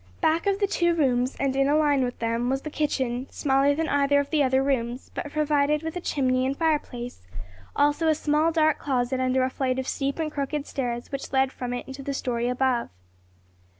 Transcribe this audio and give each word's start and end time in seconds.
Back 0.19 0.47
of 0.47 0.59
the 0.59 0.65
two 0.65 0.95
rooms 0.95 1.35
and 1.39 1.55
in 1.55 1.67
a 1.69 1.75
line 1.77 2.03
with 2.03 2.17
them, 2.17 2.49
was 2.49 2.63
the 2.63 2.71
kitchen; 2.71 3.27
smaller 3.29 3.75
than 3.75 3.87
either 3.87 4.19
of 4.19 4.31
the 4.31 4.41
other 4.41 4.63
rooms, 4.63 5.11
but 5.13 5.31
provided 5.31 5.83
with 5.83 5.95
a 5.95 6.01
chimney 6.01 6.43
and 6.43 6.57
fireplace; 6.57 7.21
also 7.75 8.07
a 8.07 8.15
small, 8.15 8.51
dark 8.51 8.79
closet 8.79 9.19
under 9.19 9.43
a 9.43 9.49
flight 9.51 9.77
of 9.77 9.87
steep 9.87 10.17
and 10.17 10.31
crooked 10.31 10.65
stairs 10.65 11.11
which 11.11 11.31
led 11.31 11.51
from 11.51 11.71
it 11.71 11.93
to 11.93 12.01
the 12.01 12.15
story 12.15 12.47
above. 12.47 12.89